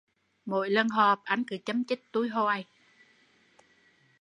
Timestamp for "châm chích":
1.65-2.11